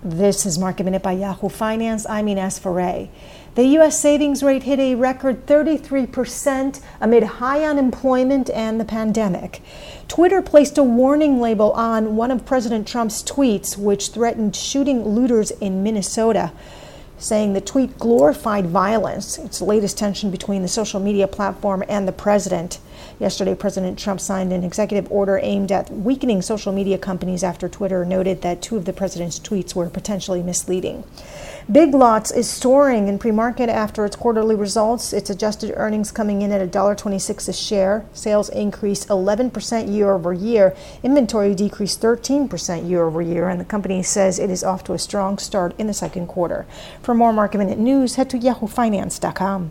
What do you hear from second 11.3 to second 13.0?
label on one of President